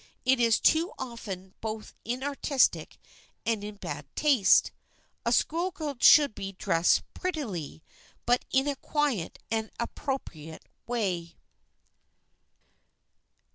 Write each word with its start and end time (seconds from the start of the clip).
It 0.25 0.39
is 0.39 0.59
too 0.59 0.93
often 0.97 1.53
both 1.61 1.93
inartistic 2.03 2.97
and 3.45 3.63
in 3.63 3.75
bad 3.75 4.07
taste. 4.15 4.71
A 5.27 5.31
schoolgirl 5.31 5.97
should 5.99 6.33
be 6.33 6.53
dressed 6.53 7.03
prettily, 7.13 7.83
but 8.25 8.43
in 8.51 8.67
a 8.67 8.75
quiet 8.77 9.37
and 9.51 9.69
appropriate 9.79 10.65
way. 10.87 11.37